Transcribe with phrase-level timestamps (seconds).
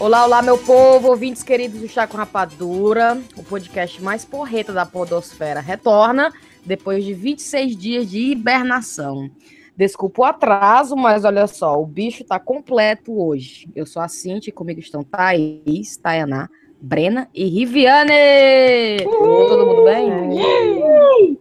[0.00, 4.86] Olá, olá, meu povo, ouvintes queridos do Chá com Rapadura, o podcast mais porreta da
[4.86, 6.32] podosfera retorna
[6.64, 9.30] depois de 26 dias de hibernação.
[9.76, 13.68] Desculpa o atraso, mas olha só, o bicho tá completo hoje.
[13.76, 16.48] Eu sou a Cintia e comigo estão Thaís, Tayaná,
[16.80, 19.04] Brena e Riviane!
[19.04, 19.48] Uhul.
[19.48, 20.10] Todo mundo bem?
[20.10, 21.40] Uhul.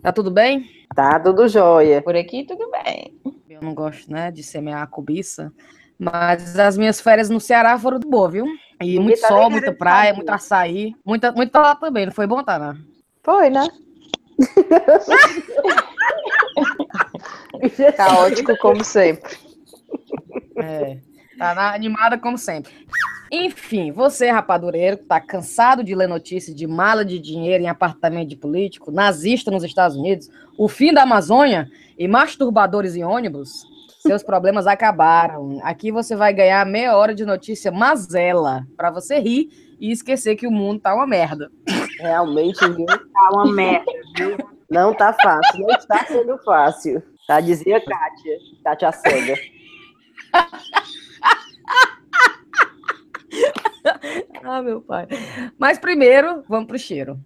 [0.00, 0.70] Tá tudo bem?
[0.94, 2.00] Tá tudo jóia.
[2.00, 3.12] Por aqui tudo bem.
[3.50, 5.52] Eu não gosto, né, de semear a cobiça,
[5.98, 8.46] mas as minhas férias no Ceará foram de boa, viu?
[8.80, 12.06] E muito tá sol, muita praia, muito açaí, muita, muita lá também.
[12.06, 12.78] Não foi bom, tá, né?
[13.22, 13.68] Foi, né?
[17.96, 19.36] Caótico como sempre.
[20.56, 20.98] É,
[21.36, 22.72] tá animada como sempre.
[23.30, 28.28] Enfim, você, rapadureiro, que tá cansado de ler notícias de mala de dinheiro em apartamento
[28.28, 33.66] de político, nazista nos Estados Unidos, o fim da Amazônia e masturbadores em ônibus,
[34.08, 35.60] seus problemas acabaram.
[35.62, 40.46] Aqui você vai ganhar meia hora de notícia mazela para você rir e esquecer que
[40.46, 41.52] o mundo tá uma merda.
[42.00, 42.86] Realmente, viu?
[42.86, 44.38] Tá uma merda, viu?
[44.70, 47.02] Não tá fácil, não está sendo fácil.
[47.26, 49.34] Tá, dizia Kátia, Kátia Cega.
[54.42, 55.06] ah, meu pai.
[55.58, 57.20] Mas primeiro, vamos pro cheiro.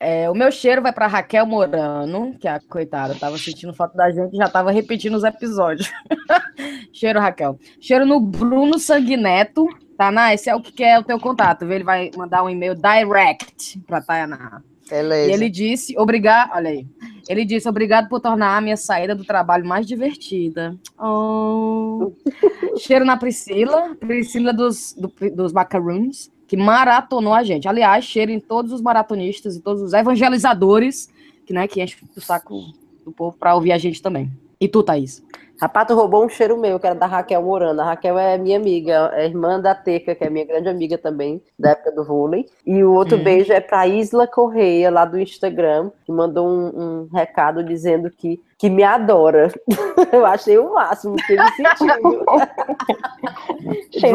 [0.00, 4.10] É, o meu cheiro vai para Raquel Morano, que a coitada tava sentindo falta da
[4.10, 5.90] gente, já tava repetindo os episódios.
[6.92, 7.58] cheiro, Raquel.
[7.80, 9.66] Cheiro no Bruno Sanguineto.
[9.96, 11.74] Tá, esse é o que é o teu contato, viu?
[11.74, 14.62] Ele vai mandar um e-mail direct para Tayaná.
[14.88, 15.30] Beleza.
[15.30, 16.86] E ele disse, obrigado, olha aí.
[17.28, 20.76] Ele disse, obrigado por tornar a minha saída do trabalho mais divertida.
[20.96, 22.12] Oh.
[22.78, 27.68] Cheiro na Priscila, Priscila dos, do, dos Macaroons que maratonou a gente.
[27.68, 31.08] Aliás, cheiro em todos os maratonistas e todos os evangelizadores
[31.46, 32.60] que, né, que enchem o saco
[33.04, 34.32] do povo para ouvir a gente também.
[34.60, 35.22] E tu, Thaís?
[35.60, 37.82] Rapato roubou um cheiro meu, que era da Raquel Morana.
[37.82, 41.42] A Raquel é minha amiga, é irmã da Teca, que é minha grande amiga também,
[41.58, 42.46] da época do vôlei.
[42.64, 43.24] E o outro hum.
[43.24, 46.68] beijo é pra Isla Correia, lá do Instagram, que mandou um,
[47.02, 49.52] um recado dizendo que, que me adora.
[50.12, 52.24] Eu achei o máximo que ele sentiu.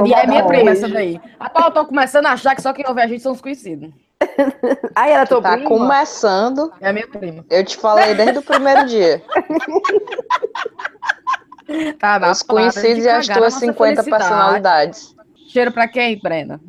[0.05, 1.19] e é minha prima essa daí.
[1.39, 3.91] Atual, eu tô começando a achar que só quem ouve a gente são os conhecidos.
[4.95, 5.69] Aí ela tô tá prima?
[5.69, 6.71] começando.
[6.79, 7.45] É minha prima.
[7.49, 9.21] Eu te falei desde o primeiro dia.
[11.97, 15.15] Tá, Os conhecidos e as tuas 50 personalidades.
[15.47, 16.59] Cheiro pra quem, Brenda?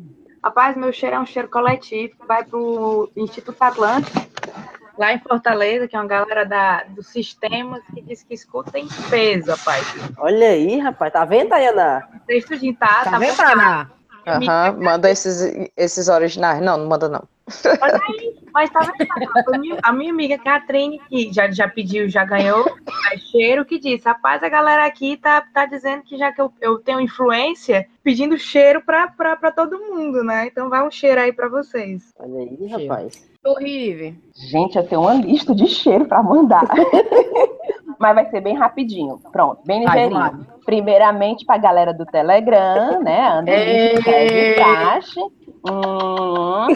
[0.41, 4.17] Rapaz, meu cheiro é um cheiro coletivo que vai pro Instituto Atlântico,
[4.97, 8.87] lá em Fortaleza, que é uma galera da, do sistema que diz que escuta em
[9.09, 9.85] peso, rapaz.
[10.17, 11.13] Olha aí, rapaz.
[11.13, 12.07] Tá vendo, Tayana?
[12.27, 13.91] Texto de tá, tá, tá vendo, Tayana?
[14.27, 16.61] Aham, manda esses, esses originais.
[16.61, 17.23] Não, não manda não.
[17.79, 19.77] Mas, aí, mas tá vendo?
[19.83, 22.65] A minha amiga Catrine, que já, já pediu, já ganhou,
[23.11, 26.49] é cheiro, que disse: rapaz, a galera aqui tá, tá dizendo que já que eu,
[26.61, 30.47] eu tenho influência, pedindo cheiro pra, pra, pra todo mundo, né?
[30.47, 32.13] Então vai um cheiro aí pra vocês.
[32.17, 33.29] Olha aí, rapaz.
[33.45, 34.13] Horrível.
[34.33, 36.63] Gente, eu tenho uma lista de cheiro pra mandar.
[37.99, 39.19] Mas vai ser bem rapidinho.
[39.33, 40.47] Pronto, bem ligeirinho.
[40.65, 43.27] Primeiramente pra galera do Telegram, né?
[43.27, 44.01] Anderson
[44.55, 45.15] Cash.
[45.69, 46.67] Hum.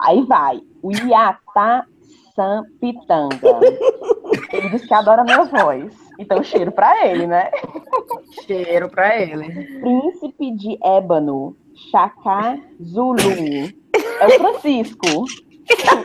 [0.00, 0.60] Aí vai.
[0.82, 1.86] O Iatá
[2.34, 3.38] Sampitanga.
[4.52, 5.94] Ele disse que adora minha voz.
[6.18, 7.50] Então, cheiro pra ele, né?
[8.46, 9.80] Cheiro pra ele.
[9.80, 11.56] Príncipe de Ébano,
[11.90, 13.20] Chacá Zulu.
[14.20, 15.24] É o Francisco.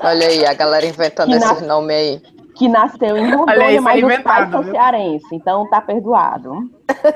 [0.02, 2.22] Olha aí, a galera inventando esse nome aí
[2.62, 6.54] que nasceu em Rondônia, mas os pais são cearenses, então tá perdoado.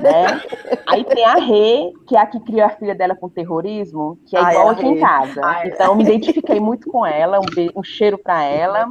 [0.02, 0.42] Né?
[0.88, 4.36] Aí tem a Rê, que é a que criou a filha dela com terrorismo, que
[4.36, 5.42] é Ai, igual aqui em casa.
[5.44, 8.88] Ai, então me identifiquei muito com ela, um, um cheiro para ela.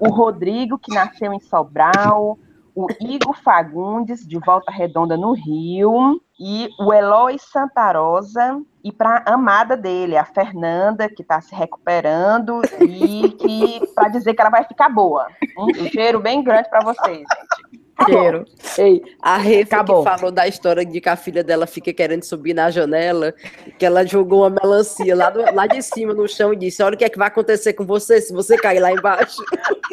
[0.00, 2.38] O Rodrigo, que nasceu em Sobral,
[2.74, 9.34] o Igor Fagundes, de Volta Redonda no Rio, e o Eloy Santarosa, e para a
[9.34, 14.64] amada dele, a Fernanda, que está se recuperando, e que para dizer que ela vai
[14.64, 15.28] ficar boa.
[15.58, 17.81] Um cheiro bem grande para vocês, gente.
[18.04, 18.44] Cheiro.
[18.78, 22.54] Ei, a Rê que falou da história de que a filha dela fica querendo subir
[22.54, 23.34] na janela,
[23.78, 26.94] que ela jogou uma melancia lá, do, lá de cima no chão e disse: Olha
[26.94, 29.42] o que é que vai acontecer com você se você cair lá embaixo.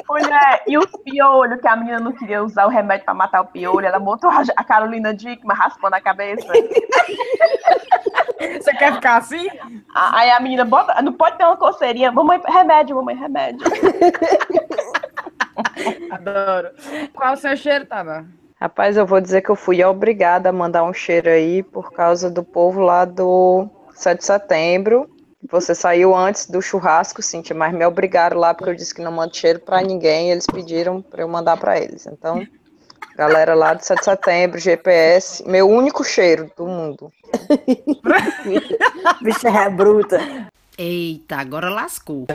[0.09, 3.47] Mulher, e o piolho, que a menina não queria usar o remédio para matar o
[3.47, 6.47] piolho, ela botou a Carolina Dickman raspando a cabeça.
[8.59, 9.47] Você quer ficar assim?
[9.93, 12.11] Aí a menina bota, não pode ter uma coceirinha.
[12.11, 13.59] Mamãe, remédio, mamãe, remédio.
[16.11, 16.69] Adoro.
[17.13, 18.25] Qual o seu cheiro, Tava?
[18.55, 22.29] Rapaz, eu vou dizer que eu fui obrigada a mandar um cheiro aí por causa
[22.29, 25.09] do povo lá do 7 de setembro.
[25.49, 29.11] Você saiu antes do churrasco, Cintia, mas me obrigaram lá porque eu disse que não
[29.11, 30.31] mando cheiro para ninguém.
[30.31, 32.05] eles pediram para eu mandar para eles.
[32.05, 32.45] Então,
[33.19, 37.11] Galera lá do 7 de setembro, GPS, meu único cheiro do mundo.
[39.21, 40.49] Bicha é bruta.
[40.77, 42.27] Eita, agora lascou.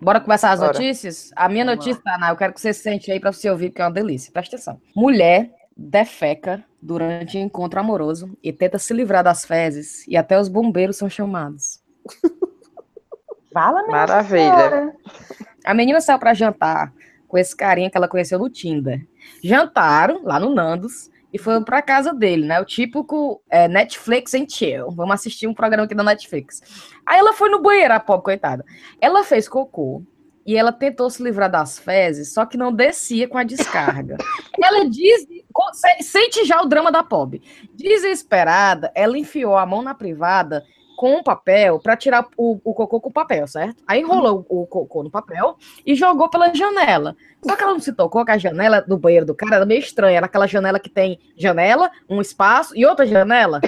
[0.00, 0.72] Bora começar as Bora.
[0.72, 1.30] notícias?
[1.34, 3.82] A minha Vamos notícia, Ana, eu quero que você sente aí pra você ouvir, porque
[3.82, 4.32] é uma delícia.
[4.32, 4.80] Presta atenção.
[4.94, 10.96] Mulher defeca durante encontro amoroso e tenta se livrar das fezes e até os bombeiros
[10.96, 11.82] são chamados.
[13.52, 14.42] Fala, Maravilha.
[14.42, 14.96] Senhora.
[15.64, 16.92] A menina saiu para jantar
[17.26, 19.06] com esse carinha que ela conheceu no Tinder.
[19.42, 22.60] Jantaram lá no Nandos e foram para casa dele, né?
[22.60, 24.90] O típico é, Netflix and chill.
[24.90, 26.62] Vamos assistir um programa aqui da Netflix.
[27.04, 28.64] Aí ela foi no banheiro, a pobre coitada.
[29.00, 30.02] Ela fez cocô
[30.46, 34.16] e ela tentou se livrar das fezes, só que não descia com a descarga.
[34.62, 35.26] ela diz,
[36.00, 37.42] sente já o drama da pobre.
[37.74, 40.64] Desesperada, ela enfiou a mão na privada
[40.96, 43.82] com o papel para tirar o, o, cocô com o papel, certo?
[43.86, 47.14] Aí enrolou o, o cocô no papel e jogou pela janela.
[47.44, 49.78] Só que ela não se tocou que a janela do banheiro do cara era meio
[49.78, 50.16] estranha.
[50.16, 53.60] Era aquela janela que tem janela, um espaço e outra janela.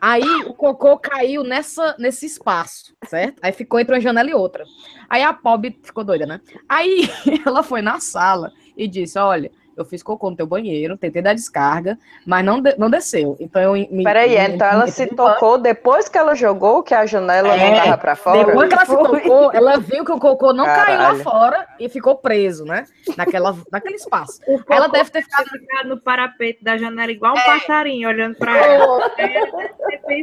[0.00, 3.40] Aí o cocô caiu nessa, nesse espaço, certo?
[3.42, 4.64] Aí ficou entre uma janela e outra.
[5.10, 6.40] Aí a pobre ficou doida, né?
[6.68, 7.10] Aí
[7.44, 11.34] ela foi na sala e disse: Olha eu fiz cocô no teu banheiro, tentei dar
[11.34, 13.36] descarga, mas não, de, não desceu.
[13.38, 14.02] Então eu me.
[14.02, 17.54] Peraí, me, então me, ela me, se tocou depois que ela jogou, que a janela
[17.54, 18.44] é, não tava pra fora?
[18.44, 20.86] Depois que ela se tocou, ela viu que o cocô não Caralho.
[20.86, 22.86] caiu lá fora e ficou preso, né?
[23.16, 24.40] Naquela, naquele espaço.
[24.70, 25.46] ela deve ter ficado...
[25.84, 27.44] no parapeito da janela igual um é.
[27.44, 29.12] passarinho olhando pra ela.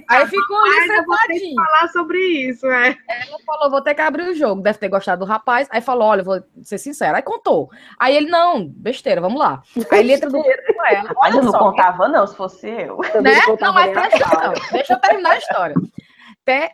[0.09, 1.55] Aí ficou ali sentadinho.
[1.55, 2.97] falar sobre isso, é.
[3.07, 4.61] Ela falou, vou ter que abrir o jogo.
[4.61, 5.67] Deve ter gostado do rapaz.
[5.69, 7.17] Aí falou, olha, vou ser sincera.
[7.17, 7.69] Aí contou.
[7.99, 9.63] Aí ele, não, besteira, vamos lá lá.
[9.91, 11.15] Aí ele entra no banheiro com ela.
[11.21, 12.97] Mas eu não só, contava, não, se fosse eu.
[13.21, 13.39] Né?
[13.59, 15.75] Não, mas presta Deixa eu terminar a história.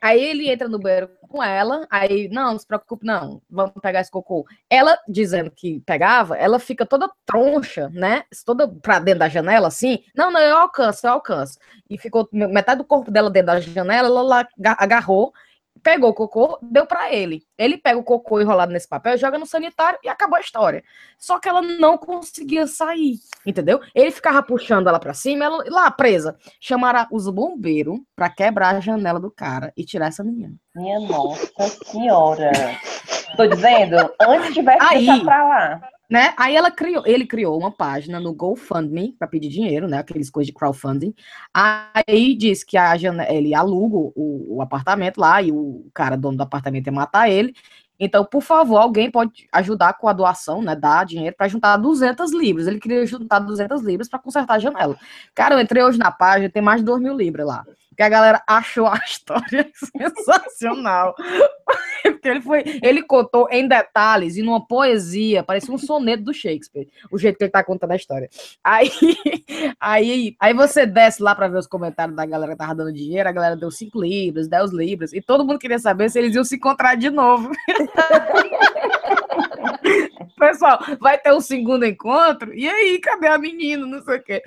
[0.02, 4.02] Aí ele entra no banheiro com ela, aí, não, não se preocupe, não, vamos pegar
[4.02, 4.46] esse cocô.
[4.68, 8.24] Ela, dizendo que pegava, ela fica toda troncha, né?
[8.44, 10.00] Toda pra dentro da janela, assim.
[10.16, 11.60] Não, não, eu alcanço, eu alcanço.
[11.88, 15.32] E ficou metade do corpo dela dentro da janela, ela lá agarrou
[15.84, 17.44] pegou o cocô, deu para ele.
[17.58, 20.84] Ele pega o cocô enrolado nesse papel, joga no sanitário e acabou a história.
[21.18, 23.16] Só que ela não conseguia sair,
[23.46, 23.82] entendeu?
[23.94, 26.38] Ele ficava puxando ela para cima, ela lá presa.
[26.60, 30.54] Chamaram os bombeiros para quebrar a janela do cara e tirar essa menina.
[30.76, 32.52] Minha nossa senhora.
[33.36, 36.34] Tô dizendo, antes tivesse Aí, deixar pra lá né?
[36.38, 40.00] Aí ela criou, ele criou uma página no GoFundMe para pedir dinheiro, né?
[40.00, 41.14] Aqueles coisas de crowdfunding.
[41.54, 42.96] Aí diz que a
[43.30, 47.54] ele aluga o, o, apartamento lá e o cara dono do apartamento ia matar ele.
[48.00, 50.76] Então, por favor, alguém pode ajudar com a doação, né?
[50.76, 52.66] Dar dinheiro para juntar 200 libras.
[52.66, 54.98] Ele queria juntar 200 libras para consertar a janela.
[55.36, 57.66] Cara, eu entrei hoje na página, tem mais de 2 mil libras lá
[58.00, 61.14] que a galera achou a história sensacional.
[62.02, 66.88] Porque ele foi, ele contou em detalhes e numa poesia, parecia um soneto do Shakespeare,
[67.12, 68.30] o jeito que ele tá contando a história.
[68.64, 68.90] Aí,
[69.78, 73.28] aí, aí você desce lá para ver os comentários da galera que tava dando dinheiro,
[73.28, 76.46] a galera deu 5 libras, 10 libras, e todo mundo queria saber se eles iam
[76.46, 77.52] se encontrar de novo.
[80.38, 82.54] Pessoal, vai ter um segundo encontro?
[82.54, 83.86] E aí, cadê a menina?
[83.86, 84.42] Não sei o quê.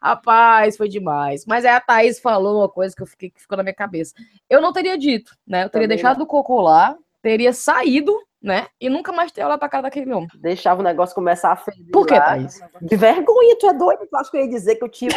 [0.00, 1.44] Rapaz, foi demais.
[1.46, 4.14] Mas aí a Thaís falou uma coisa que eu fiquei que ficou na minha cabeça.
[4.48, 5.64] Eu não teria dito, né?
[5.64, 8.66] Eu teria Também deixado o cocô lá, teria saído, né?
[8.80, 10.28] E nunca mais ter olhado pra cara daquele homem.
[10.34, 11.90] Deixava o negócio começar a ferver.
[11.92, 12.60] Por que, Thaís?
[12.80, 14.06] De vergonha, tu é doido?
[14.06, 15.10] Tu acha que eu ia dizer que eu tinha.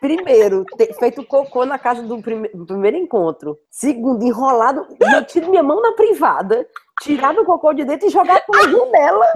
[0.00, 2.48] Primeiro, ter feito cocô na casa do, prime...
[2.48, 3.58] do primeiro encontro.
[3.70, 6.66] Segundo, enrolado, eu tiro minha mão na privada,
[7.00, 9.32] tirar o cocô de dentro e jogar pela janela.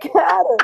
[0.12, 0.56] Cara.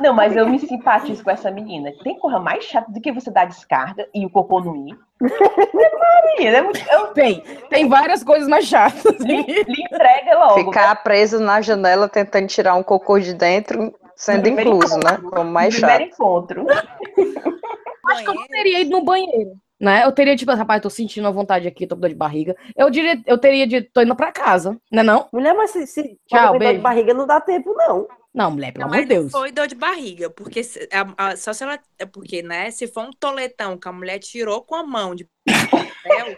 [0.00, 1.92] Não, mas eu me simpatizo com essa menina.
[2.02, 4.98] Tem coisa mais chata do que você dar descarga e o cocô não ir.
[5.20, 6.80] Maria, é muito...
[6.90, 7.06] eu...
[7.08, 9.18] Tem, tem várias coisas mais chatas.
[9.20, 10.64] Lhe, lhe entrega logo.
[10.64, 11.00] Ficar né?
[11.02, 15.12] preso na janela tentando tirar um cocô de dentro, sendo incluso, né?
[15.12, 15.22] encontro.
[15.22, 15.30] né?
[15.30, 15.90] Como mais chato.
[15.90, 16.66] Primeiro encontro.
[18.08, 20.04] Acho que eu não teria ido no banheiro né?
[20.04, 22.56] Eu teria, tipo, rapaz, tô sentindo a vontade aqui, tô com dor de barriga.
[22.74, 25.28] Eu diria, eu teria de, tô indo pra casa, né não?
[25.32, 28.08] Mulher, mas se, se Tchau, dor de barriga não dá tempo, não.
[28.32, 29.32] Não, mulher, pelo amor de Deus.
[29.32, 32.86] foi dor de barriga, porque se, a, a, só se ela, é porque, né, se
[32.86, 35.26] for um toletão que a mulher tirou com a mão de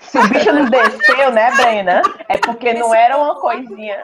[0.01, 2.03] se o bicho não desceu, né, Brena?
[2.29, 4.03] É porque não era uma coisinha.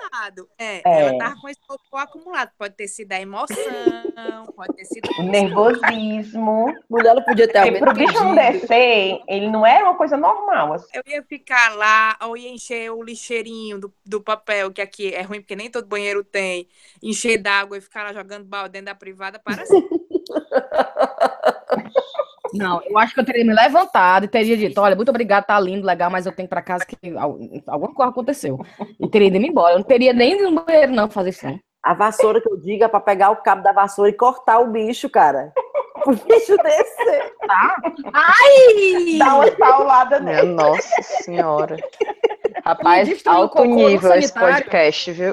[0.59, 2.51] É, é, ela tava com esse cocô acumulado.
[2.59, 3.57] Pode ter sido a emoção,
[4.57, 5.09] pode ter sido.
[5.19, 6.75] O nervosismo.
[6.89, 10.75] Mulher ela podia ter Porque pro bicho não descer, ele não era uma coisa normal.
[10.75, 10.89] Assim.
[10.95, 15.23] Eu ia ficar lá, ou ia encher o lixeirinho do, do papel, que aqui é
[15.23, 16.69] ruim, porque nem todo banheiro tem,
[17.03, 19.89] encher d'água e ficar lá jogando balde dentro da privada, para assim.
[22.55, 25.59] Não, eu acho que eu teria me levantado e teria dito: olha, muito obrigado, tá
[25.59, 26.97] lindo, legal, mas eu tenho para casa que
[27.67, 28.65] alguma coisa aconteceu.
[29.01, 29.75] E teria ido embora.
[29.75, 31.47] Eu não teria nem ido no banheiro, não, fazer isso.
[31.47, 31.59] Não.
[31.83, 34.71] A vassoura que eu digo é pra pegar o cabo da vassoura e cortar o
[34.71, 35.53] bicho, cara.
[36.07, 37.33] O bicho descer.
[37.47, 37.77] Tá?
[38.13, 39.19] Ai!
[39.19, 40.55] Dá uma paulada nele.
[40.55, 41.77] Nossa senhora.
[42.65, 45.33] Rapaz, alto nível esse podcast, viu?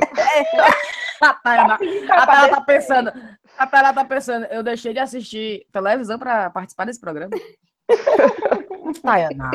[1.21, 3.13] a Tayana, a Tayana tá pensando.
[3.61, 7.29] A Tayana tá pensando, eu deixei de assistir televisão pra participar desse programa.
[9.03, 9.51] Tayana.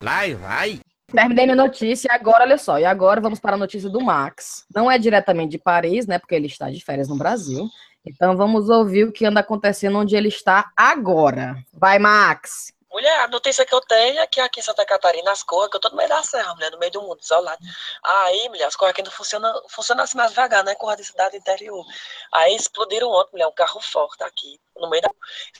[0.00, 0.80] Vai, vai.
[1.08, 4.64] Terminei minha notícia, agora, olha só, e agora vamos para a notícia do Max.
[4.72, 7.68] Não é diretamente de Paris, né, porque ele está de férias no Brasil.
[8.04, 11.56] Então vamos ouvir o que anda acontecendo onde ele está agora.
[11.72, 12.72] Vai, Max!
[12.90, 15.76] Mulher, a notícia que eu tenho é que aqui em Santa Catarina as coisas, que
[15.76, 17.58] eu tô no meio da serra, mulher, no meio do mundo, isolado.
[18.02, 20.74] Aí, mulher, as coisas aqui não funcionam, funcionam assim mais devagar, né?
[20.76, 21.84] Corra de cidade interior.
[22.32, 25.10] Aí explodiram ontem, mulher, um carro forte aqui, no meio da.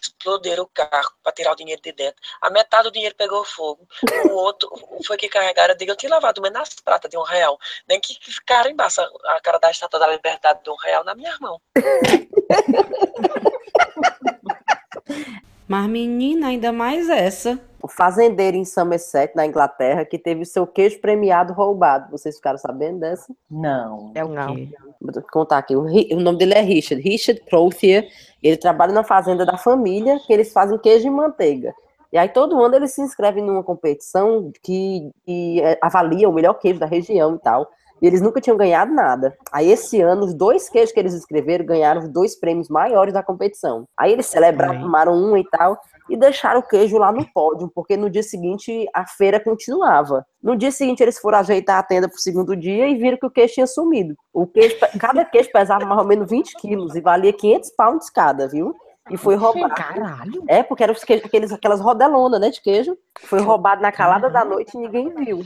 [0.01, 2.21] Explodiram o carro pra tirar o dinheiro de dentro.
[2.41, 3.87] A metade do dinheiro pegou fogo.
[4.31, 4.71] O outro
[5.05, 7.59] foi que carregaram, eu digo, eu tinha lavado menos nas pratas de um real.
[7.89, 11.37] Nem que ficaram embaixo a cara da estátua da liberdade de um real na minha
[11.41, 11.61] mão.
[15.69, 17.59] Mas, menina, ainda mais essa.
[17.83, 22.11] O fazendeiro em Somerset, na Inglaterra, que teve o seu queijo premiado roubado.
[22.11, 23.33] Vocês ficaram sabendo dessa?
[23.51, 24.11] Não.
[24.15, 24.69] É o quê?
[25.01, 25.77] Vou contar aqui.
[25.77, 27.03] O, o, nome dele é Richard.
[27.03, 28.09] Richard Crothier.
[28.43, 31.75] Ele trabalha na fazenda da família, que eles fazem queijo e manteiga.
[32.13, 36.55] E aí todo ano eles se inscrevem numa competição que, que é, avalia o melhor
[36.55, 37.71] queijo da região e tal.
[38.01, 39.37] E eles nunca tinham ganhado nada.
[39.51, 43.23] Aí esse ano, os dois queijos que eles escreveram ganharam os dois prêmios maiores da
[43.23, 43.87] competição.
[43.97, 47.97] Aí eles celebraram, tomaram um e tal, e deixaram o queijo lá no pódio, porque
[47.97, 50.25] no dia seguinte a feira continuava.
[50.43, 53.31] No dia seguinte eles foram ajeitar a tenda pro segundo dia e viram que o
[53.31, 54.15] queijo tinha sumido.
[54.33, 58.47] O queijo, cada queijo pesava mais ou menos 20 quilos e valia 500 pounds cada,
[58.47, 58.75] viu?
[59.11, 59.75] E foi roubado.
[59.75, 60.45] Caralho.
[60.49, 62.97] É, porque eram os queijos, aqueles, aquelas rodelonas, né, de queijo.
[63.21, 65.45] Foi roubado na calada da noite e ninguém viu.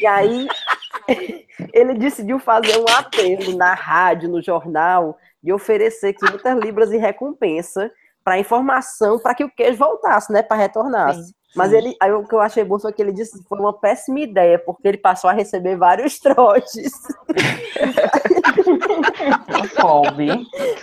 [0.00, 0.48] E aí
[1.72, 7.90] ele decidiu fazer um apelo na rádio, no jornal, de oferecer 500 libras de recompensa
[8.24, 11.16] para informação para que o queijo voltasse, né, para retornar.
[11.56, 13.72] Mas ele, aí o que eu achei bom foi que ele disse que foi uma
[13.72, 16.92] péssima ideia, porque ele passou a receber vários trotes.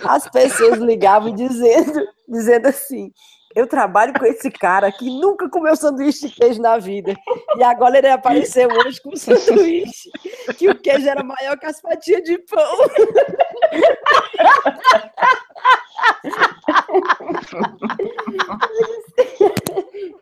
[0.04, 3.12] As pessoas ligavam dizendo, dizendo assim:
[3.56, 7.16] eu trabalho com esse cara que nunca comeu sanduíche de queijo na vida.
[7.56, 10.10] E agora ele apareceu hoje com um sanduíche
[10.58, 12.76] que o queijo era maior que as fatias de pão.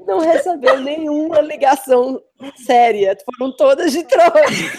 [0.07, 2.23] Não recebeu nenhuma ligação
[2.65, 3.19] séria.
[3.37, 4.71] Foram todas de trote.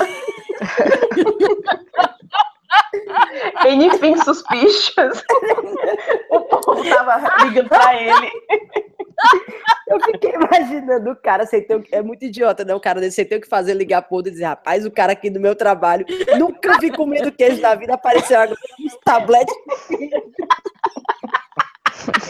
[3.67, 5.23] Enfim, suspicious.
[6.29, 8.31] o povo tava ligando pra ele.
[9.87, 11.83] Eu fiquei imaginando o cara sem ter o...
[11.91, 12.73] É muito idiota, né?
[12.73, 14.91] O cara desse sem ter o que fazer, ligar pro outro e dizer, rapaz, o
[14.91, 16.05] cara aqui do meu trabalho
[16.37, 19.55] nunca vi comendo queijo na vida, apareceu agora uns tabletes.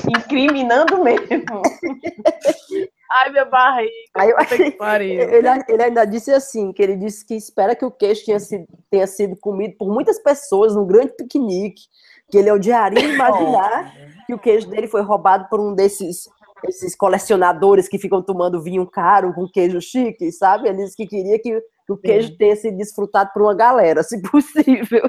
[0.08, 1.62] Incriminando mesmo.
[3.12, 3.92] Ai, minha barriga.
[4.16, 4.32] Aí
[5.32, 8.66] ele, ele, ainda disse assim, que ele disse que espera que o queijo tenha sido,
[8.90, 11.84] tenha sido comido por muitas pessoas num grande piquenique,
[12.30, 13.94] que ele odiaria imaginar
[14.26, 16.28] que o queijo dele foi roubado por um desses
[16.68, 20.68] esses colecionadores que ficam tomando vinho caro com queijo chique, sabe?
[20.68, 22.38] Ele disse que queria que, que o queijo Sim.
[22.38, 25.04] tenha sido desfrutado por uma galera, se possível.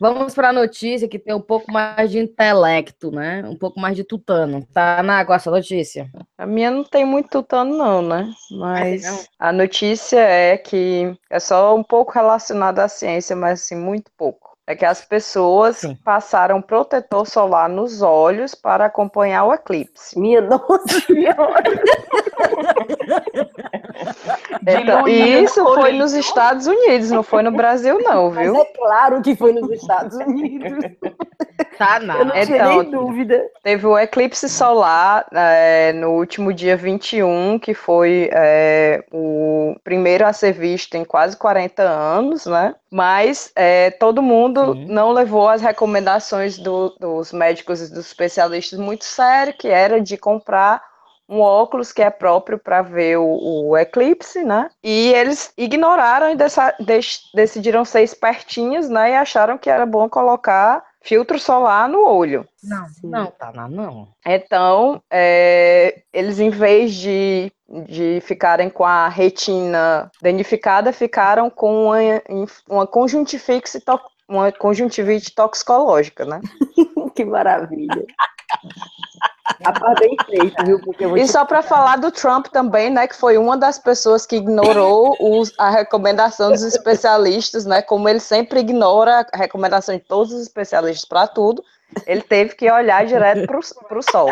[0.00, 3.42] Vamos para a notícia que tem um pouco mais de intelecto, né?
[3.46, 4.66] Um pouco mais de tutano.
[4.72, 6.10] Tá na água essa notícia?
[6.38, 8.32] A minha não tem muito tutano, não, né?
[8.50, 14.10] Mas a notícia é que é só um pouco relacionada à ciência, mas assim, muito
[14.16, 15.98] pouco é que as pessoas Sim.
[16.04, 20.18] passaram protetor solar nos olhos para acompanhar o eclipse.
[20.18, 21.62] Minha nossa senhora!
[24.66, 28.54] então, e isso foi nos Estados Unidos, não foi no Brasil, não, viu?
[28.54, 30.84] Mas é claro que foi nos Estados Unidos.
[31.76, 32.20] Tá nada.
[32.20, 33.42] Eu não tinha então, nem dúvida.
[33.62, 40.32] Teve o eclipse solar é, no último dia 21, que foi é, o primeiro a
[40.32, 42.74] ser visto em quase 40 anos, né?
[42.90, 44.86] Mas é, todo mundo Sim.
[44.86, 50.16] não levou as recomendações do, dos médicos e dos especialistas muito sério, que era de
[50.16, 50.82] comprar
[51.30, 54.68] um óculos que é próprio para ver o, o, eclipse, né?
[54.82, 56.74] E eles ignoraram e dessa,
[57.32, 59.12] decidiram ser espertinhos, né?
[59.12, 62.46] E acharam que era bom colocar filtro solar no olho.
[62.62, 64.08] Não, não, tá lá, não.
[64.26, 67.52] Então, é, eles em vez de,
[67.86, 71.96] de ficarem com a retina danificada, ficaram com uma,
[72.68, 73.80] uma conjuntivite,
[74.30, 76.40] uma conjuntivite toxicológica, né?
[77.14, 78.06] que maravilha.
[79.64, 81.16] A bem feito, viu?
[81.16, 85.16] e só para falar do Trump também, né, que foi uma das pessoas que ignorou
[85.20, 90.42] os, a recomendação dos especialistas, né, como ele sempre ignora a recomendação de todos os
[90.42, 91.62] especialistas para tudo,
[92.06, 94.30] ele teve que olhar direto para o sol.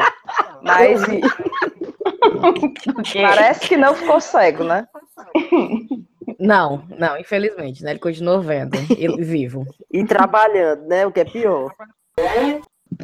[0.63, 1.03] Mas
[3.13, 4.87] parece que não ficou cego, né?
[6.39, 7.91] Não, não, infelizmente, né?
[7.91, 9.67] Ele continuou vendo, ele, vivo.
[9.91, 11.07] E trabalhando, né?
[11.07, 11.75] O que é pior.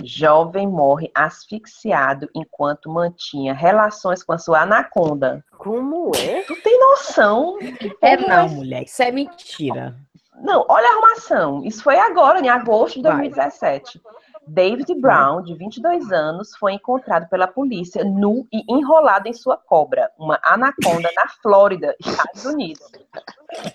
[0.02, 5.44] Jovem morre asfixiado enquanto mantinha relações com a sua anaconda.
[5.58, 6.42] Como é?
[6.42, 7.58] Tu tem noção?
[8.00, 8.48] É não, é?
[8.48, 9.94] mulher, isso é mentira.
[10.40, 11.64] Não, olha a arrumação.
[11.64, 14.00] Isso foi agora, em agosto de 2017.
[14.02, 14.23] Vai.
[14.46, 20.10] David Brown, de 22 anos, foi encontrado pela polícia nu e enrolado em sua cobra,
[20.18, 22.84] uma anaconda, na Flórida, Estados Unidos.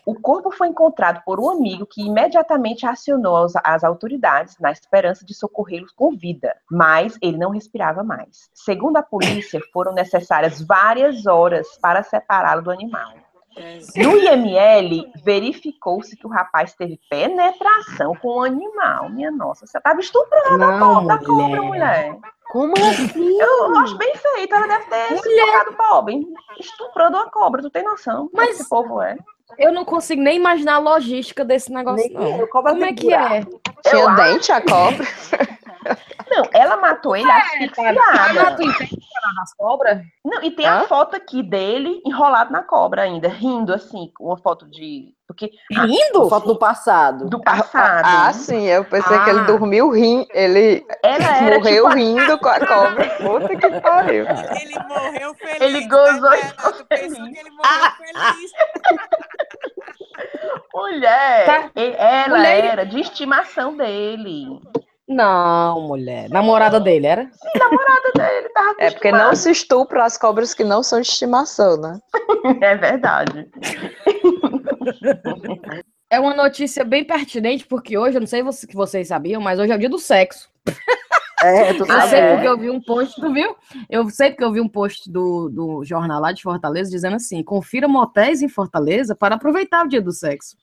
[0.06, 5.34] O corpo foi encontrado por um amigo que imediatamente acionou as, autoridades na esperança de
[5.34, 8.50] socorrê-los com vida, mas ele não respirava mais.
[8.54, 13.14] Segundo a polícia, foram necessárias várias horas para separá-lo do animal.
[13.96, 19.10] No IML, verificou-se que o rapaz teve penetração com o animal.
[19.10, 21.62] Minha nossa, você estava estuprando Não, a cobra, mulher.
[21.62, 22.18] mulher.
[22.52, 23.40] Como assim?
[23.40, 24.56] Eu acho bem feito.
[24.56, 25.66] Ela deve ter mulher.
[25.78, 26.28] pobre.
[26.60, 28.30] Estuprando uma cobra, tu tem noção?
[28.34, 29.18] Mas esse povo é.
[29.58, 32.48] Eu não consigo nem imaginar a logística desse negócio, nem não.
[32.48, 33.42] Como é que é?
[33.84, 34.54] Tinha eu dente acho...
[34.54, 35.06] a cobra?
[36.30, 37.90] Não, ela matou ele asfixiada.
[37.90, 38.68] Ela matou
[39.36, 40.02] nas cobras?
[40.24, 40.80] Não, e tem Hã?
[40.80, 45.14] a foto aqui dele enrolado na cobra ainda, rindo assim, uma foto de.
[45.28, 46.28] Porque, rindo?
[46.28, 47.30] Foto do passado.
[47.30, 48.04] Do passado.
[48.04, 49.24] Ah, ah sim, eu pensei ah.
[49.24, 49.44] que ele ah.
[49.44, 50.28] dormiu rindo.
[50.34, 51.96] Ele ela morreu tipo...
[51.96, 53.10] rindo com a cobra.
[53.18, 54.26] Puta que pariu.
[54.26, 55.62] Ele morreu feliz.
[55.62, 56.54] Ele gozou né,
[56.88, 57.14] feliz.
[57.14, 57.96] que ele morreu ah.
[57.98, 58.52] feliz.
[60.74, 61.72] Mulher, tá.
[61.76, 62.66] ela Mulher...
[62.66, 64.60] era de estimação dele.
[65.10, 66.30] Não, mulher.
[66.30, 67.32] Namorada dele, era?
[67.58, 71.78] Namorada dele, tava É porque não se estupra as cobras que não são de estimação,
[71.78, 72.00] né?
[72.62, 73.50] É verdade.
[76.12, 79.72] É uma notícia bem pertinente, porque hoje, eu não sei se vocês sabiam, mas hoje
[79.72, 80.50] é o dia do sexo.
[81.42, 82.04] É, tu sabe.
[82.04, 83.56] Eu sei porque eu vi um post, tu viu?
[83.90, 87.42] Eu sei porque eu vi um post do, do jornal lá de Fortaleza dizendo assim:
[87.42, 90.58] confira motéis em Fortaleza para aproveitar o dia do sexo.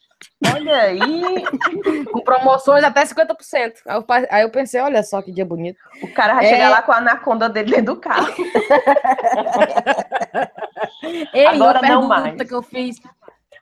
[0.53, 1.45] Olha aí!
[2.13, 3.75] com promoções até 50%.
[3.87, 5.79] Aí eu, aí eu pensei, olha só que dia bonito.
[6.03, 6.49] O cara vai é...
[6.51, 8.33] chegar lá com a anaconda dele dentro do carro.
[11.33, 12.37] Ei, Agora não mais.
[12.37, 13.01] que eu fiz.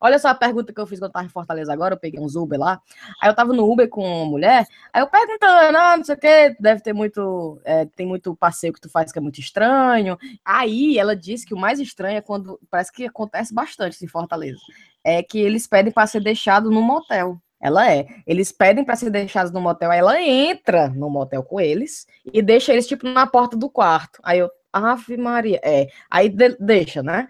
[0.00, 2.20] Olha só a pergunta que eu fiz quando eu tava em Fortaleza agora, eu peguei
[2.20, 2.80] uns Uber lá.
[3.20, 6.18] Aí eu tava no Uber com uma mulher, aí eu perguntando, ah, não sei o
[6.18, 10.18] que, deve ter muito, é, tem muito passeio que tu faz que é muito estranho.
[10.44, 14.60] Aí ela disse que o mais estranho é quando, parece que acontece bastante em Fortaleza,
[15.02, 17.38] é que eles pedem para ser deixado no motel.
[17.60, 18.06] Ela é.
[18.26, 22.42] Eles pedem para ser deixados no motel, aí ela entra no motel com eles e
[22.42, 24.20] deixa eles, tipo, na porta do quarto.
[24.22, 25.88] Aí eu, Ave Maria, é.
[26.10, 27.26] Aí de, deixa, né?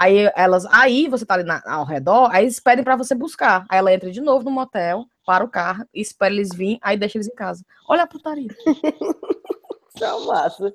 [0.00, 3.66] Aí elas, aí você tá ali na, ao redor, aí eles pedem para você buscar.
[3.68, 7.18] Aí ela entra de novo no motel, para o carro, espera eles virem, aí deixa
[7.18, 7.64] eles em casa.
[7.88, 8.48] Olha a putaria.
[9.98, 10.72] Só massa.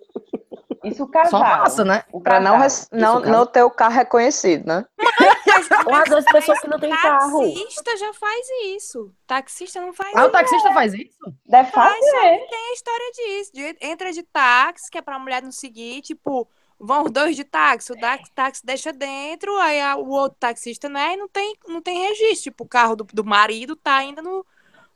[0.83, 1.29] Isso o casal.
[1.29, 2.03] Só massa, né?
[2.21, 2.57] Para não,
[2.91, 4.85] não, não ter o carro reconhecido, né?
[4.99, 7.39] Mas, mas, as pessoas que não têm carro.
[7.39, 9.15] Taxista já faz isso.
[9.25, 10.27] Taxista não faz ah, isso.
[10.27, 11.33] o taxista faz isso?
[11.45, 12.11] Deve fazer.
[12.49, 13.53] Tem a história disso.
[13.53, 16.45] De, entra de táxi, que é pra mulher não seguir, tipo
[16.79, 17.95] vão os dois de táxi, o
[18.35, 22.43] táxi deixa dentro, aí a, o outro taxista, né, e não tem, não tem registro,
[22.43, 24.45] tipo, o carro do, do marido tá ainda no,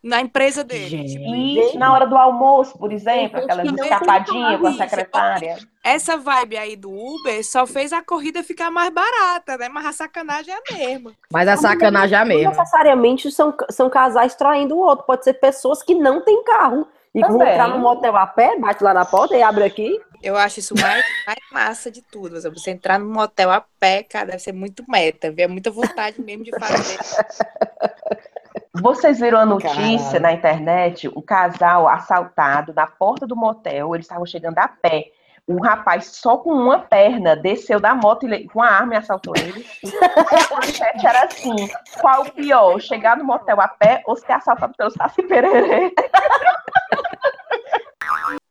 [0.03, 0.87] na empresa dele.
[0.87, 1.17] Gente.
[1.17, 5.57] E na hora do almoço, por exemplo, aquela escapadinha com a secretária.
[5.83, 9.69] Essa vibe aí do Uber só fez a corrida ficar mais barata, né?
[9.69, 11.13] Mas a sacanagem é a mesma.
[11.31, 12.51] Mas a sacanagem é a mesma.
[12.51, 16.87] Não necessariamente são, são casais traindo o outro, pode ser pessoas que não têm carro.
[17.15, 19.99] E vão entrar no motel a pé, bate lá na porta e abre aqui.
[20.21, 22.41] Eu acho isso mais, mais massa de tudo.
[22.41, 25.33] Você entrar no motel a pé, cara, deve ser muito meta.
[25.37, 26.97] É muita vontade mesmo de fazer.
[28.81, 30.19] Vocês viram a notícia Caramba.
[30.19, 31.07] na internet?
[31.09, 33.95] Um casal assaltado na porta do motel.
[33.95, 35.11] Eles estavam chegando a pé.
[35.47, 39.33] Um rapaz só com uma perna desceu da moto e com a arma e assaltou
[39.37, 39.65] ele.
[40.51, 41.69] a manchete era assim:
[42.01, 45.93] qual o pior, chegar no motel a pé ou ser assaltado pelo Saci Pererê?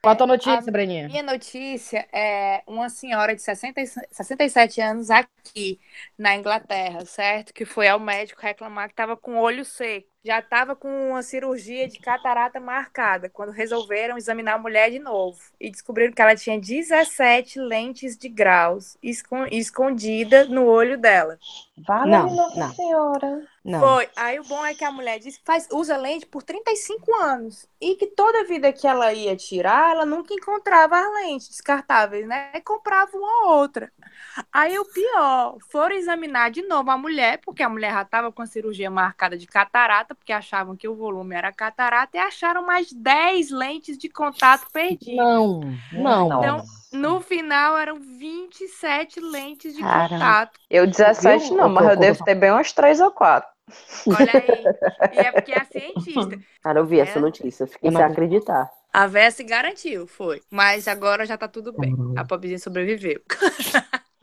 [0.06, 1.08] Qual a tua notícia, a Breninha?
[1.08, 5.80] Minha notícia é uma senhora de 60, 67 anos aqui
[6.16, 7.52] na Inglaterra, certo?
[7.52, 10.06] Que foi ao médico reclamar que estava com olho seco.
[10.26, 15.38] Já estava com uma cirurgia de catarata marcada, quando resolveram examinar a mulher de novo.
[15.60, 21.38] E descobriram que ela tinha 17 lentes de graus escondida no olho dela.
[21.78, 22.74] Vale, não, Nossa não.
[22.74, 23.46] Senhora.
[23.64, 23.80] Não.
[23.80, 24.08] Foi.
[24.16, 27.68] Aí o bom é que a mulher disse que faz, usa lente por 35 anos.
[27.80, 32.50] E que toda vida que ela ia tirar, ela nunca encontrava as lentes descartáveis, né?
[32.54, 33.92] E comprava uma ou outra.
[34.52, 38.42] Aí o pior, foram examinar de novo a mulher, porque a mulher já estava com
[38.42, 42.92] a cirurgia marcada de catarata, porque achavam que o volume era catarata, e acharam mais
[42.92, 45.16] 10 lentes de contato perdidas.
[45.16, 45.60] Não,
[45.92, 46.38] não.
[46.38, 50.60] Então, no final eram 27 lentes de Cara, contato.
[50.70, 53.48] Eu 17 não, mas eu devo ter bem umas 3 ou 4.
[54.08, 55.14] Olha aí.
[55.14, 56.38] E é porque é cientista.
[56.62, 57.02] Cara, eu vi é.
[57.02, 58.70] essa notícia, fiquei sem acreditar.
[58.92, 60.40] A Véia se garantiu, foi.
[60.50, 61.94] Mas agora já tá tudo bem.
[62.16, 63.20] A pobrezinha sobreviveu.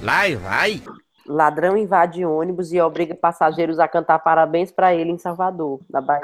[0.02, 0.82] Vai, vai.
[1.26, 6.22] Ladrão invade ônibus e obriga passageiros a cantar parabéns para ele em Salvador, na Bahia.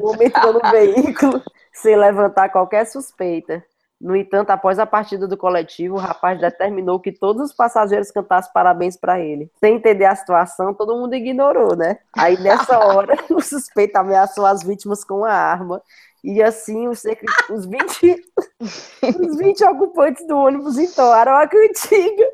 [0.00, 3.64] o homem entrou no veículo sem levantar qualquer suspeita.
[4.00, 8.50] No entanto, após a partida do coletivo, o rapaz determinou que todos os passageiros cantassem
[8.50, 9.50] parabéns para ele.
[9.60, 11.98] Sem entender a situação, todo mundo ignorou, né?
[12.16, 15.82] Aí, nessa hora, o suspeito ameaçou as vítimas com a arma.
[16.24, 17.02] E assim, os,
[17.50, 18.24] os, 20,
[19.20, 22.30] os 20 ocupantes do ônibus entoaram a cantiga.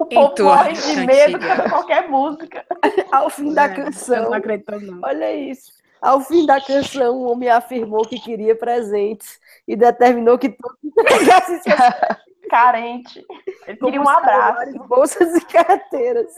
[0.00, 2.64] O povo morre de medo com qualquer música.
[3.12, 4.24] Ao fim da canção.
[4.24, 5.00] Não acredito, não.
[5.02, 5.77] Olha isso.
[6.00, 11.60] Ao fim da canção, o homem afirmou que queria presentes e determinou que todos entregassem
[11.60, 11.76] seus
[12.48, 13.24] carente.
[13.66, 14.78] Ele queria um abraço.
[14.86, 16.32] Bolsas e carteiras.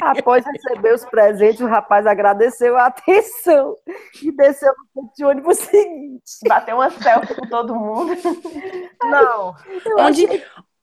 [0.00, 3.76] Após receber os presentes, o rapaz agradeceu a atenção
[4.22, 6.22] e desceu no ponto de ônibus seguinte.
[6.46, 8.12] Bateu uma selfie com todo mundo.
[9.02, 9.54] Não.
[9.98, 10.26] Onde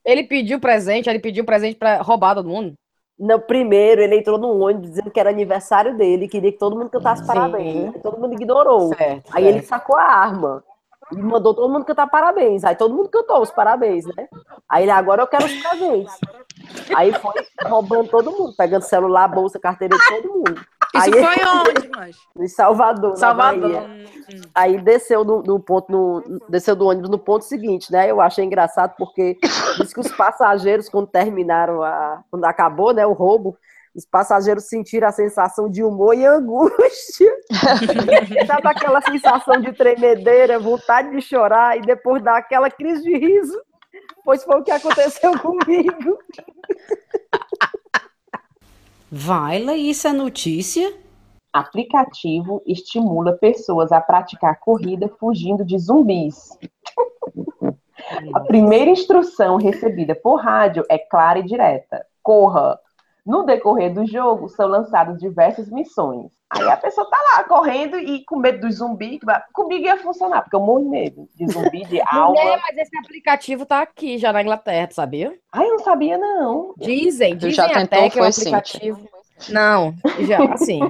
[0.04, 2.74] ele pediu presente, ele pediu presente para roubar todo mundo?
[3.18, 6.88] No primeiro, ele entrou num ônibus dizendo que era aniversário dele, queria que todo mundo
[6.88, 7.26] cantasse Sim.
[7.26, 7.94] parabéns.
[8.02, 8.94] Todo mundo ignorou.
[8.94, 9.56] Certo, Aí certo.
[9.56, 10.62] ele sacou a arma
[11.12, 12.64] e mandou todo mundo cantar parabéns.
[12.64, 14.28] Aí todo mundo cantou os parabéns, né?
[14.68, 16.14] Aí ele, agora eu quero os presentes.
[16.94, 20.60] Aí foi roubando todo mundo, pegando celular, bolsa, carteira de todo mundo.
[20.98, 22.16] Isso aí, foi onde, mas?
[22.38, 23.82] Em Salvador, Salvador.
[23.82, 24.40] Hum, hum.
[24.54, 28.10] Aí desceu no, no, ponto, no, desceu do ônibus no ponto seguinte, né?
[28.10, 29.38] Eu achei engraçado porque
[29.78, 32.22] disse que os passageiros, quando terminaram a.
[32.30, 33.56] quando acabou, né, o roubo,
[33.94, 37.34] os passageiros sentiram a sensação de humor e angústia.
[38.46, 43.60] Sabe aquela sensação de tremedeira, vontade de chorar e depois dar aquela crise de riso?
[44.24, 46.18] Pois foi o que aconteceu comigo.
[49.10, 50.94] Vai, isso é notícia?
[51.52, 56.50] Aplicativo estimula pessoas a praticar corrida fugindo de zumbis.
[58.34, 62.78] A primeira instrução recebida por rádio é clara e direta: corra.
[63.28, 66.30] No decorrer do jogo, são lançadas diversas missões.
[66.48, 69.20] Aí a pessoa tá lá correndo e com medo dos zumbis.
[69.52, 72.40] Comigo ia funcionar, porque eu morro de medo de zumbi, de alma.
[72.40, 75.38] É, mas esse aplicativo tá aqui já na Inglaterra, tu sabia?
[75.52, 76.72] Ah, eu não sabia, não.
[76.78, 79.06] Dizem, dizem já até que o aplicativo.
[79.50, 80.80] Não, já, assim.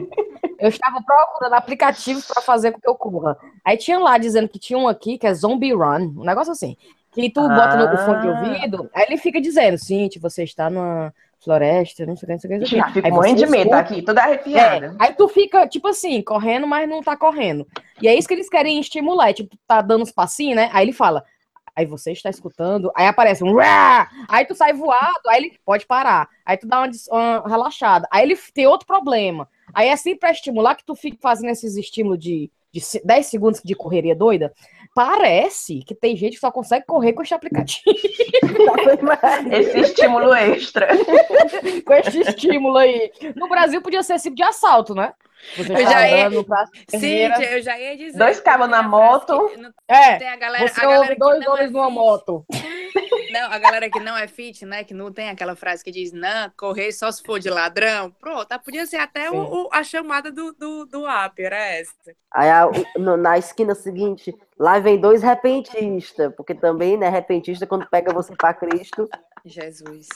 [0.61, 3.37] eu estava procurando aplicativos para fazer com que eu corra.
[3.65, 6.77] Aí tinha lá dizendo que tinha um aqui que é Zombie Run, um negócio assim.
[7.11, 7.49] Que tu ah.
[7.49, 11.13] bota no fone de ouvido, aí ele fica dizendo, sim, você está numa
[11.49, 12.67] floresta, não sei o que, não sei o que.
[12.67, 14.87] Gente, fico morrendo de medo aqui, toda arrepiada.
[14.87, 17.67] É, aí tu fica, tipo assim, correndo, mas não tá correndo.
[18.03, 20.69] E é isso que eles querem estimular, é, tipo, tá dando uns passinhos, né?
[20.73, 21.25] Aí ele fala,
[21.75, 23.57] aí você está escutando, aí aparece um
[24.29, 28.25] aí tu sai voado, aí ele pode parar, aí tu dá uma, uma relaxada, aí
[28.25, 32.19] ele tem outro problema, aí é assim pra estimular que tu fica fazendo esses estímulos
[32.19, 34.53] de, de 10 segundos de correria doida,
[34.95, 37.83] parece que tem gente que só consegue correr com este aplicativo.
[39.53, 40.89] esse estímulo extra.
[41.85, 43.11] com este estímulo aí.
[43.37, 45.13] No Brasil podia ser tipo de assalto, né?
[45.57, 46.31] Você eu já ia...
[46.89, 47.17] Sim,
[47.51, 48.19] eu já ia dizer.
[48.19, 49.51] Dois cabos na moto.
[49.87, 52.45] É, tem a galera, você a galera dois homens numa moto.
[53.31, 54.85] Não, a galera que não é fit, né?
[54.85, 58.11] Que não tem aquela frase que diz, não, correr só se for de ladrão.
[58.11, 61.93] Pronto, podia ser até o, o, a chamada do, do, do app, era essa.
[62.33, 67.89] Aí a, no, na esquina seguinte, lá vem dois repentistas, porque também, né, repentista, quando
[67.89, 69.09] pega você para Cristo.
[69.45, 70.09] Jesus.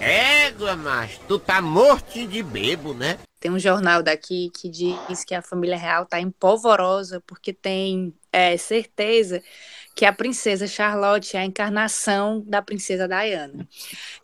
[0.00, 3.18] Égua, mas tu tá morto de bebo, né?
[3.38, 8.56] Tem um jornal daqui que diz que a família real tá empolvorosa porque tem é,
[8.56, 9.42] certeza
[9.94, 13.68] que a princesa Charlotte é a encarnação da princesa Diana.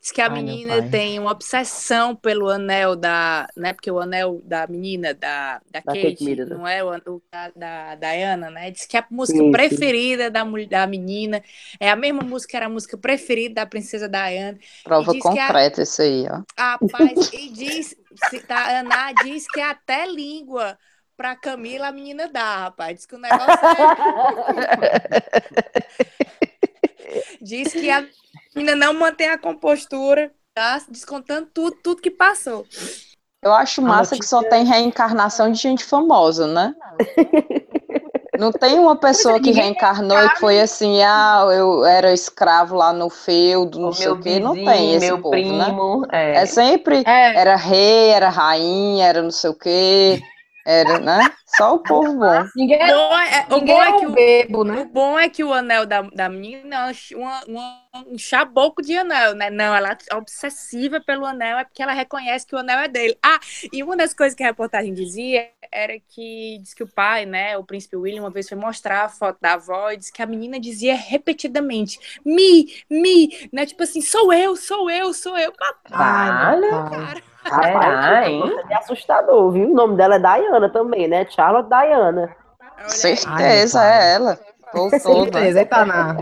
[0.01, 3.73] Diz que a Ai, menina tem uma obsessão pelo anel da, né?
[3.73, 7.51] Porque o anel da menina da, da, da Kate, Kate não é o, o da,
[7.55, 8.71] da, Diana, né?
[8.71, 10.31] Diz que a música sim, preferida sim.
[10.31, 11.43] Da, da menina
[11.79, 14.59] é a mesma música era a música preferida da princesa Diana.
[14.83, 16.43] Prova concreta a, isso aí, ó.
[16.59, 17.95] Rapaz, e diz,
[18.49, 20.79] a Ana diz que até língua
[21.19, 22.95] pra Camila a menina dá, rapaz.
[22.97, 24.79] Diz que o negócio é.
[27.43, 28.07] Diz que a
[28.55, 30.81] menina não mantém a compostura, tá?
[30.89, 32.65] Descontando tudo, tudo que passou.
[33.43, 36.75] Eu acho massa que só tem reencarnação de gente famosa, né?
[38.39, 42.93] Não tem uma pessoa que reencarnou e que foi assim, ah, eu era escravo lá
[42.93, 44.39] no feudo, não o sei o quê.
[44.39, 45.65] Não tem esse meu povo, né?
[45.65, 46.07] primo, né?
[46.13, 47.37] É, é sempre, é.
[47.37, 50.23] era rei, era rainha, era não sei o quê.
[50.69, 51.33] Era, né?
[51.57, 52.47] Só o povo bom.
[52.55, 54.81] Ninguém, bom é, o, bom é, é que o, bebo, né?
[54.83, 58.95] o bom é que o anel da, da menina é uma, uma, um chaboco de
[58.95, 59.49] anel, né?
[59.49, 63.17] Não, ela é obsessiva pelo anel, é porque ela reconhece que o anel é dele.
[63.23, 63.41] Ah,
[63.73, 67.57] e uma das coisas que a reportagem dizia era que diz que o pai, né,
[67.57, 70.27] o príncipe William, uma vez foi mostrar a foto da avó e disse que a
[70.27, 73.65] menina dizia repetidamente: me, me, né?
[73.65, 75.51] Tipo assim, sou eu, sou eu, sou eu.
[75.51, 77.38] Papai, cara.
[77.51, 78.43] Rapaz, hein?
[78.71, 79.71] É assustador, viu?
[79.71, 81.27] O nome dela é Diana também, né?
[81.29, 82.35] Charlotte Diana.
[82.87, 84.39] Certeza, Ai, é ela.
[85.01, 86.17] Certeza, Itaná.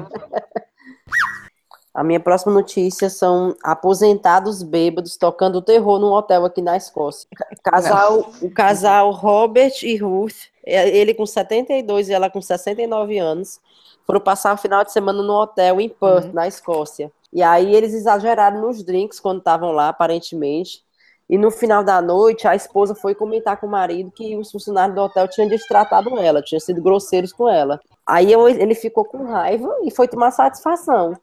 [1.97, 7.27] A minha próxima notícia são aposentados bêbados tocando terror num hotel aqui na Escócia.
[7.65, 13.61] Casal, o casal Robert e Ruth, é, ele com 72 e ela com 69 anos,
[14.07, 16.33] foram passar o final de semana no hotel em Perth, uhum.
[16.35, 17.11] na Escócia.
[17.33, 20.85] E aí eles exageraram nos drinks quando estavam lá, aparentemente.
[21.29, 24.95] E no final da noite, a esposa foi comentar com o marido que os funcionários
[24.95, 27.81] do hotel tinham destratado ela, tinham sido grosseiros com ela.
[28.07, 31.15] Aí ele ficou com raiva e foi tomar satisfação.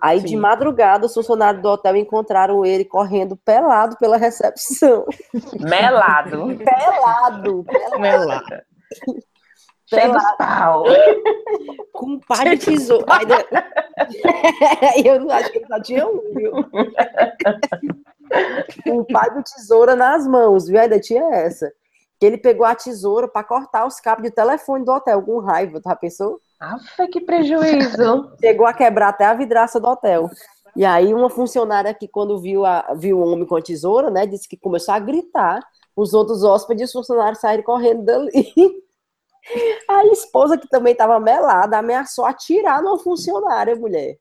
[0.00, 0.26] Aí, Sim.
[0.26, 5.06] de madrugada, os funcionários do hotel encontraram ele correndo pelado pela recepção.
[5.60, 6.48] Melado.
[6.58, 7.64] pelado.
[7.64, 8.00] Pelado.
[8.00, 8.62] Melado.
[9.90, 10.84] Dos pau.
[11.92, 13.06] Com um par de tesouro.
[15.04, 16.52] eu acho que ele só tinha um, viu?
[18.86, 20.80] um pai do tesoura nas mãos, viu?
[20.80, 21.70] Ainda tinha essa.
[22.18, 25.80] Que ele pegou a tesoura para cortar os cabos de telefone do hotel, com raiva,
[25.80, 26.40] tá pensou?
[26.58, 28.32] Afa, que prejuízo!
[28.40, 30.28] Chegou a quebrar até a vidraça do hotel.
[30.74, 34.26] E aí, uma funcionária que, quando viu, a, viu o homem com a tesoura, né,
[34.26, 35.60] disse que começou a gritar.
[35.96, 38.30] Os outros hóspedes e os funcionários saíram correndo dali.
[39.88, 44.18] A esposa, que também estava melada, ameaçou atirar numa funcionária, mulher.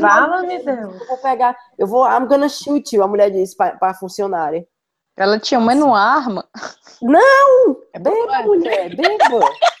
[0.00, 1.00] Fala, me Deus.
[1.00, 4.66] Eu vou pegar, eu vou, I'm gonna shoot you, a mulher disse para a funcionária.
[5.16, 6.46] Ela tinha menos arma.
[7.00, 7.76] Não!
[7.92, 9.40] É beba, mulher, beba.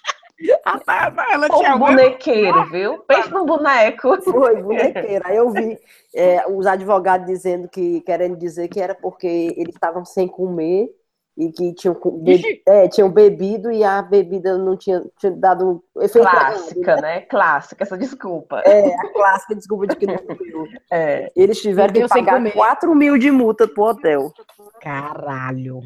[0.66, 2.98] Ah, tá, tá, ela tinha um bonequeiro, viu?
[3.04, 4.20] Pensa no boneco.
[4.20, 5.26] Foi, bonequeiro.
[5.26, 5.78] Aí eu vi
[6.14, 10.90] é, os advogados dizendo que, querendo dizer que era porque eles estavam sem comer
[11.36, 16.26] e que tinham, be é, tinham bebido e a bebida não tinha, tinha dado efeito.
[16.26, 17.20] Clássica, né?
[17.22, 18.60] Clássica, essa desculpa.
[18.60, 20.66] É, a clássica desculpa de que não comeu.
[20.90, 21.30] É.
[21.36, 24.32] Eles tiveram que pagar 4 mil de multa pro hotel.
[24.80, 25.80] Caralho.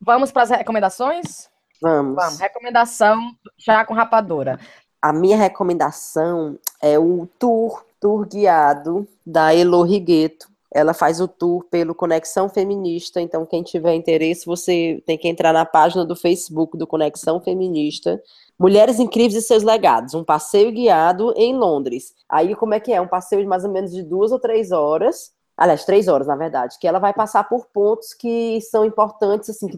[0.00, 1.50] Vamos para as recomendações?
[1.82, 2.14] Vamos.
[2.14, 2.38] Vamos.
[2.38, 4.60] Recomendação já com rapadura.
[5.02, 11.64] A minha recomendação é o tour, tour guiado da Elo Rigueto, ela faz o tour
[11.70, 16.78] pelo Conexão Feminista, então quem tiver interesse, você tem que entrar na página do Facebook
[16.78, 18.22] do Conexão Feminista.
[18.58, 22.14] Mulheres Incríveis e Seus Legados, um passeio guiado em Londres.
[22.28, 23.00] Aí como é que é?
[23.00, 26.36] Um passeio de mais ou menos de duas ou três horas, aliás, três horas, na
[26.36, 29.68] verdade, que ela vai passar por pontos que são importantes, assim,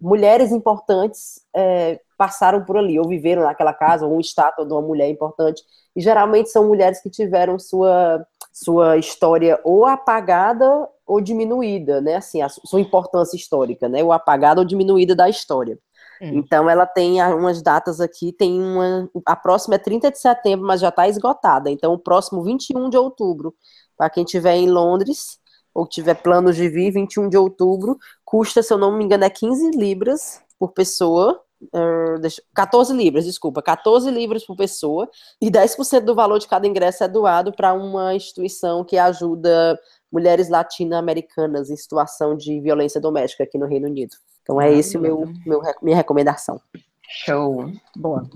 [0.00, 4.80] mulheres importantes é, passaram por ali, ou viveram naquela casa, ou uma estátua de uma
[4.80, 5.64] mulher importante,
[5.96, 12.16] e geralmente são mulheres que tiveram sua sua história ou apagada ou diminuída, né?
[12.16, 14.04] Assim, a sua importância histórica, né?
[14.04, 15.78] Ou apagada ou diminuída da história.
[16.20, 16.30] Hum.
[16.34, 19.10] Então ela tem umas datas aqui, tem uma.
[19.26, 21.70] A próxima é 30 de setembro, mas já está esgotada.
[21.70, 23.54] Então, o próximo 21 de outubro,
[23.96, 25.38] para quem estiver em Londres,
[25.74, 29.30] ou tiver planos de vir, 21 de outubro, custa, se eu não me engano, é
[29.30, 31.40] 15 libras por pessoa,
[31.74, 35.08] Uh, deixa, 14 libras, desculpa, 14 libras por pessoa,
[35.40, 39.78] e 10% do valor de cada ingresso é doado para uma instituição que ajuda
[40.10, 44.16] mulheres latino-americanas em situação de violência doméstica aqui no Reino Unido.
[44.42, 46.60] Então é esse o meu, meu minha recomendação.
[47.08, 47.70] Show.
[47.96, 48.28] Boa.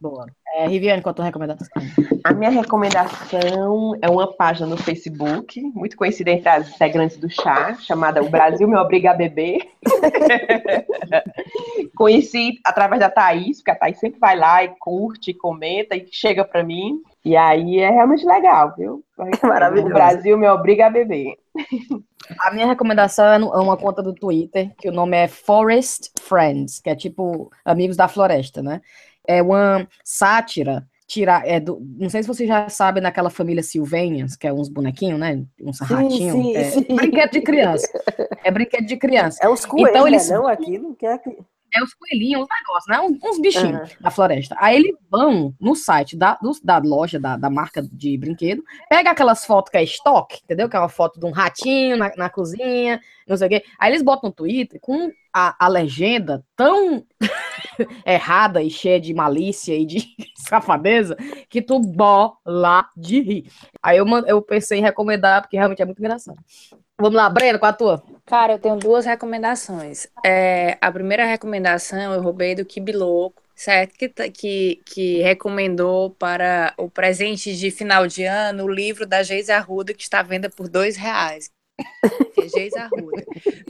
[0.00, 0.26] Boa.
[0.54, 1.66] É, Riviane, qual a tua recomendação?
[2.24, 7.74] A minha recomendação é uma página no Facebook, muito conhecida entre as integrantes do chá,
[7.80, 9.68] chamada O Brasil Me Obriga a Beber.
[11.96, 16.44] Conheci através da Thaís, porque a Thaís sempre vai lá e curte, comenta e chega
[16.44, 17.00] para mim.
[17.24, 19.04] E aí é realmente legal, viu?
[19.42, 19.90] Maravilhoso.
[19.90, 21.36] O Brasil me obriga a beber.
[22.40, 26.80] A minha recomendação é, é uma conta do Twitter, que o nome é Forest Friends,
[26.80, 28.80] que é tipo Amigos da Floresta, né?
[29.28, 31.46] É uma sátira tirar.
[31.46, 35.20] É do, não sei se você já sabe naquela família Silvênias, que é uns bonequinhos,
[35.20, 35.44] né?
[35.60, 36.56] Uns ratinhos.
[36.56, 36.82] é sim.
[36.96, 37.88] brinquedo de criança.
[38.42, 39.38] É brinquedo de criança.
[39.42, 40.46] É uns coelhos, Então eles- né, não?
[40.48, 41.20] Aquilo que é.
[41.74, 42.98] É os coelhinhos, os negócios, né?
[42.98, 43.88] Uns, uns bichinhos Aham.
[44.00, 44.56] da floresta.
[44.58, 49.10] Aí eles vão no site da, do- da loja, da, da marca de brinquedo, pega
[49.10, 50.66] aquelas fotos que é estoque, entendeu?
[50.66, 53.64] Que é uma foto de um ratinho na, na cozinha, não sei o quê.
[53.78, 57.04] Aí eles botam no Twitter com a, a legenda tão
[58.06, 60.04] errada e cheia de malícia e de
[60.36, 61.16] safadeza
[61.48, 63.52] que tu bola de rir.
[63.82, 66.38] Aí eu, eu pensei em recomendar, porque realmente é muito engraçado.
[67.00, 68.02] Vamos lá, Breno, qual a tua?
[68.26, 70.06] Cara, eu tenho duas recomendações.
[70.24, 73.94] É, a primeira recomendação eu roubei do Kibiloco, certo?
[73.96, 79.22] Que, tá- que, que recomendou para o presente de final de ano o livro da
[79.22, 81.50] Geise Arruda, que está à venda por dois reais.
[82.34, 83.24] Que é Geise Arruda.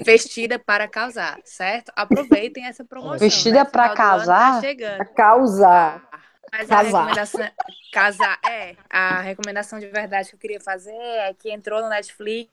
[0.05, 1.93] Vestida para casar, certo?
[1.95, 3.19] Aproveitem essa promoção.
[3.19, 3.71] Vestida né?
[3.75, 4.61] ano casar?
[4.63, 5.03] Tá.
[5.03, 6.09] A causar.
[6.51, 6.85] Mas a Casar.
[6.85, 7.51] recomendação.
[7.93, 8.77] Casar, é.
[8.89, 12.49] A recomendação de verdade que eu queria fazer é que entrou no Netflix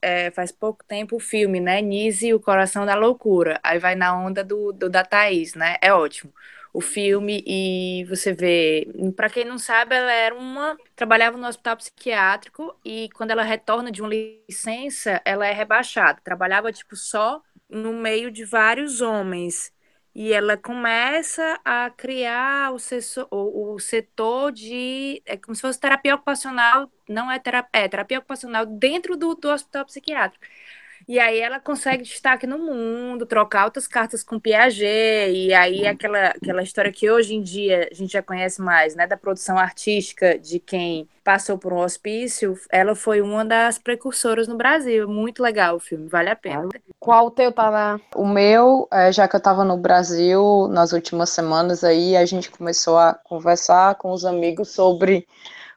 [0.00, 1.80] é, faz pouco tempo o filme, né?
[1.82, 3.60] Nise o Coração da Loucura.
[3.62, 5.76] Aí vai na onda do, do da Thaís, né?
[5.82, 6.32] É ótimo.
[6.76, 8.86] O filme, e você vê.
[9.16, 10.76] Pra quem não sabe, ela era uma.
[10.94, 16.20] Trabalhava no hospital psiquiátrico e quando ela retorna de uma licença, ela é rebaixada.
[16.22, 19.72] Trabalhava, tipo, só no meio de vários homens.
[20.14, 22.78] E ela começa a criar o,
[23.30, 25.22] o- o setor de.
[25.26, 29.48] É como se fosse terapia ocupacional, não é terapia, é terapia ocupacional dentro do, do
[29.50, 30.44] hospital psiquiátrico.
[31.08, 36.28] E aí ela consegue destaque no mundo, trocar altas cartas com Piaget, e aí aquela,
[36.28, 40.36] aquela história que hoje em dia a gente já conhece mais, né, da produção artística
[40.36, 45.08] de quem passou por um hospício, ela foi uma das precursoras no Brasil.
[45.08, 46.68] Muito legal o filme, vale a pena.
[47.00, 48.00] Qual o teu tá na.
[48.14, 52.50] O meu, é, já que eu estava no Brasil nas últimas semanas aí, a gente
[52.50, 55.26] começou a conversar com os amigos sobre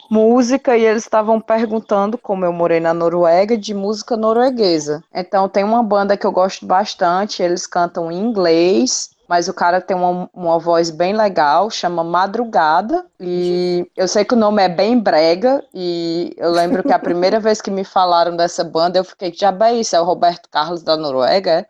[0.09, 5.03] música e eles estavam perguntando, como eu morei na Noruega, de música norueguesa.
[5.13, 9.79] Então tem uma banda que eu gosto bastante, eles cantam em inglês, mas o cara
[9.79, 14.67] tem uma, uma voz bem legal, chama Madrugada, e eu sei que o nome é
[14.67, 19.03] bem brega, e eu lembro que a primeira vez que me falaram dessa banda, eu
[19.03, 21.65] fiquei, já bem isso, é o Roberto Carlos da Noruega, é?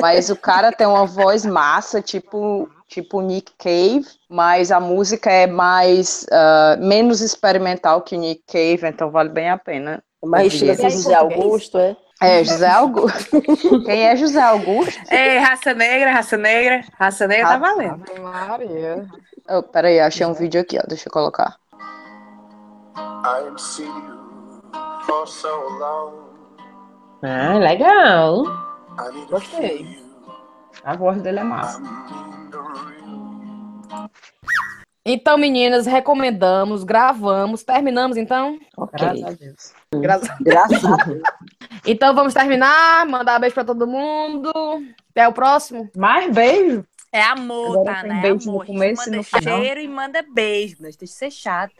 [0.00, 5.46] Mas o cara tem uma voz massa, tipo, tipo Nick Cave, mas a música é
[5.46, 10.02] mais ah, menos experimental que Nick Cave, então vale bem a pena.
[10.24, 11.96] Mas estilo José Augusto, é?
[12.22, 13.42] É, José Augusto.
[13.84, 14.98] Quem é José Augusto?
[15.12, 18.04] É, raça negra, raça negra, raça negra tá Raça- valendo.
[18.22, 19.06] Maria.
[19.50, 21.56] Oh, peraí, achei um vídeo aqui, ó, deixa eu colocar.
[22.96, 24.70] I've seen you
[25.04, 26.12] for so long.
[27.22, 28.44] Ah, legal.
[29.30, 30.03] Gostei.
[30.84, 31.80] A voz dele é massa.
[35.06, 38.58] Então, meninas, recomendamos, gravamos, terminamos então?
[38.76, 38.98] Ok.
[38.98, 39.72] Graças a Deus.
[39.94, 41.22] Graças a Graças a Deus.
[41.86, 44.50] Então vamos terminar, mandar beijo pra todo mundo.
[45.10, 45.90] Até o próximo.
[45.94, 46.82] Mais beijo.
[47.12, 48.00] É amor, Agora tá?
[48.00, 48.22] tem Né?
[48.22, 48.64] beijo no amor.
[48.66, 49.60] Gente começo e manda no final.
[49.60, 51.74] cheiro e manda beijo, mas deixa de ser chato.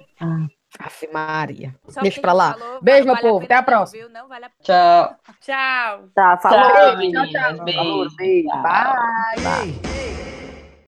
[0.78, 1.74] Aff, Maria.
[1.88, 2.54] Só Deixa pra lá.
[2.54, 3.44] falou, Beijo, meu vale a povo.
[3.44, 4.02] Até a próxima.
[4.02, 4.10] viu?
[4.12, 5.16] Não vale a Tchau.
[5.40, 6.08] Tchau.
[6.14, 6.60] Tá, falou.
[6.60, 7.30] Tchau, Tchau, meninas.
[7.30, 7.64] tchau.
[7.64, 8.16] Beijo.
[8.16, 8.48] Beijo.
[8.62, 9.80] Bye.
[9.96, 10.33] Ei,